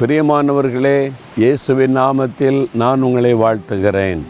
[0.00, 1.10] பிரியமானவர்களே
[1.42, 4.20] இயேசுவின் நாமத்தில் நான் உங்களை வாழ்த்துகிறேன்.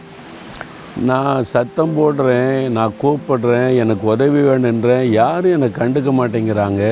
[1.09, 6.83] நான் சத்தம் போடுறேன் நான் கூப்பிடுறேன் எனக்கு உதவி வேணுன்றேன் யாரும் என்னை கண்டுக்க மாட்டேங்கிறாங்க.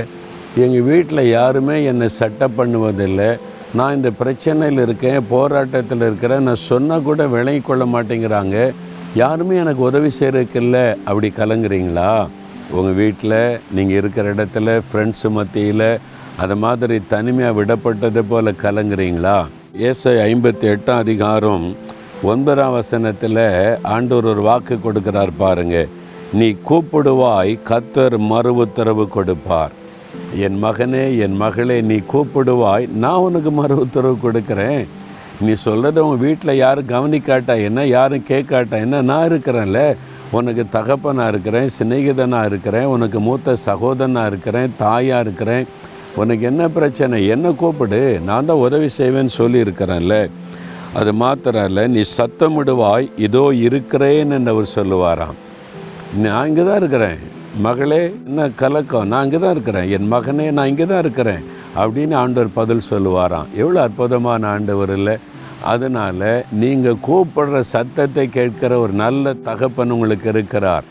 [0.65, 3.31] எங்கள் வீட்டில் யாருமே என்னை சட்டை பண்ணுவதில்லை.
[3.75, 8.73] நான் இந்த பிரச்சனையில் இருக்கேன் போராட்டத்தில் இருக்கிறேன் நான் சொன்னால் கூட விளங்கி கொள்ள மாட்டேங்கிறாங்க.
[9.15, 12.11] யாருமே எனக்கு உதவி செய்கிறதுக்கில்ல அப்படி கலங்குறீங்களா?
[12.71, 13.39] உங்கள் வீட்டில்
[13.79, 15.89] நீங்கள் இருக்கிற இடத்துல ஃப்ரெண்ட்ஸு மத்தியில்
[16.43, 19.37] அது மாதிரி தனிமையாக விடப்பட்டது போல் கலங்குறீங்களா?
[19.89, 21.65] ஏசை ஐம்பத்தி எட்டாம் அதிகாரம்
[22.31, 23.41] ஒன்பதாம் வசனத்தில்
[23.95, 25.77] ஆண்டவர் ஒரு வாக்கு கொடுக்கிறார் பாருங்க.
[26.39, 29.73] நீ கூப்பிடுவாய் கத்தர் மறு உத்தரவு கொடுப்பார்.
[30.47, 34.85] என் மகனே என் மகளே நீ கூப்பிடுவாய் நான் உனக்கு மறு உத்தரவு கொடுக்குறேன்.
[35.47, 37.57] நீ சொல்கிறத உன் வீட்டில் யாரும் கவனிக்காட்டா?
[37.71, 38.77] என்ன யாரும் கேட்காட்டா?
[38.87, 39.81] என்ன நான் இருக்கிறேன்ல?
[40.37, 45.67] உனக்கு தகப்பனாக இருக்கிறேன் சிநேகிதனாக இருக்கிறேன் உனக்கு மூத்த சகோதரனாக இருக்கிறேன் தாயாக இருக்கிறேன்
[46.23, 47.17] உனக்கு என்ன பிரச்சனை?
[47.35, 48.01] என்ன கூப்பிடு?
[48.29, 50.17] நான் தான் உதவி செய்வேன்னு சொல்லியிருக்கிறேன்ல.
[50.99, 55.37] அது மாத்திரம் இல்லை நீ சத்தமிடுவாய் இதோ இருக்கிறேன் என்று அவர் சொல்லுவாராம்.
[56.25, 57.19] நான் இங்கே தான் இருக்கிறேன்.
[57.67, 59.11] மகளே என்ன கலக்கம்?
[59.13, 59.87] நான் இங்கே தான் இருக்கிறேன்.
[59.97, 61.45] என் மகனே நான் இங்கே தான் இருக்கிறேன்.
[61.83, 63.49] அப்படின்னு ஆண்டவர் பதில் சொல்லுவாராம்.
[63.63, 65.17] எவ்வளோ அற்புதமான ஆண்டவர் இல்லை.
[65.75, 66.29] அதனால்
[66.63, 70.87] நீங்கள் கூப்பிடுற சத்தத்தை கேட்கிற ஒரு நல்ல தகப்பன் உங்களுக்கு இருக்கிறார்.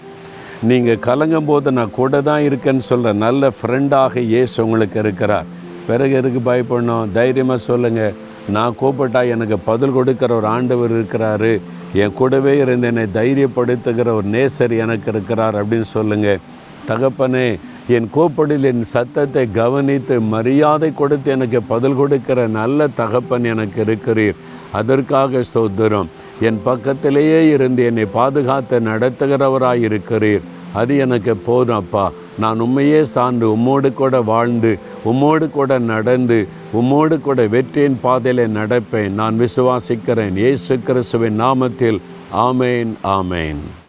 [0.61, 5.45] நீங்கள் கலங்கும் போது நான் கூட தான் இருக்கேன்னு சொல்கிற நல்ல ஃப்ரெண்டாக இயேசு உங்களுக்கு இருக்கிறார்.
[5.87, 7.11] பிறகு எதுக்கு பயப்படணும்?
[7.17, 8.15] தைரியமாக சொல்லுங்கள்
[8.55, 11.53] நான் கூப்பிட்டா எனக்கு பதில் கொடுக்குற ஒரு ஆண்டவர் இருக்கிறாரு.
[12.01, 16.43] என் கூடவே இருந்து என்னை தைரியப்படுத்துகிற ஒரு நேசர் எனக்கு இருக்கிறார் அப்படின்னு சொல்லுங்கள்
[16.89, 17.47] தகப்பனே
[17.95, 24.37] என் கூப்பிடில் என் சத்தத்தை கவனித்து மரியாதை கொடுத்து எனக்கு பதில் கொடுக்கிற நல்ல தகப்பன் எனக்கு இருக்கிறீர்.
[24.71, 26.09] அதற்காக ஸ்தோத்திரம்.
[26.41, 30.41] என் பக்கத்திலேயே இருந்து என்னை பாதுகாத்து நடத்துகிறவராய் இருக்கிறீர்
[30.73, 32.11] அது எனக்கு போதும் அப்பா.
[32.39, 39.09] நான் உண்மையே சார்ந்து உம்மோடு கூட வாழ்ந்து உம்மோடு கூட நடந்து உம்மோடு கூட வெற்றியின் பாதையில் நடப்பேன்.
[39.09, 40.35] நான் விசுவாசிக்கிறேன்.
[40.35, 41.99] இயேசு கிறிஸ்துவின் நாமத்தில்.
[42.33, 43.83] ஆமேன் ஆமேன்.